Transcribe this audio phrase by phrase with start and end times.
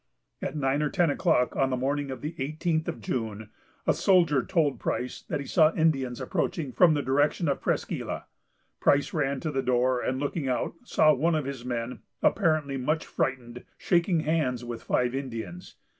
[0.41, 3.51] At nine or ten o'clock, on the morning of the eighteenth of June,
[3.85, 8.25] a soldier told Price that he saw Indians approaching from the direction of Presqu' Isle.
[8.79, 13.05] Price ran to the door, and, looking out, saw one of his men, apparently much
[13.05, 15.75] frightened, shaking hands with five Indians.